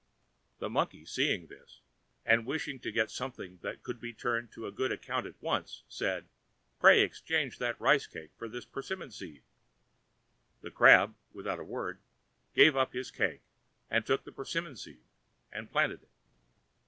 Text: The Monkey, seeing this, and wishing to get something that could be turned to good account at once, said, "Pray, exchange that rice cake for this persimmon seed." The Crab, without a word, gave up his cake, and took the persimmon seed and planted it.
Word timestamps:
The 0.57 0.67
Monkey, 0.67 1.05
seeing 1.05 1.45
this, 1.45 1.79
and 2.25 2.43
wishing 2.47 2.79
to 2.79 2.91
get 2.91 3.11
something 3.11 3.59
that 3.61 3.83
could 3.83 3.99
be 4.01 4.13
turned 4.15 4.51
to 4.53 4.71
good 4.71 4.91
account 4.91 5.27
at 5.27 5.39
once, 5.43 5.83
said, 5.87 6.27
"Pray, 6.79 7.01
exchange 7.01 7.59
that 7.59 7.79
rice 7.79 8.07
cake 8.07 8.31
for 8.35 8.49
this 8.49 8.65
persimmon 8.65 9.11
seed." 9.11 9.43
The 10.61 10.71
Crab, 10.71 11.13
without 11.33 11.59
a 11.59 11.63
word, 11.63 11.99
gave 12.55 12.75
up 12.75 12.93
his 12.93 13.11
cake, 13.11 13.43
and 13.91 14.03
took 14.03 14.23
the 14.23 14.31
persimmon 14.31 14.75
seed 14.75 15.03
and 15.51 15.69
planted 15.71 16.01
it. 16.01 16.09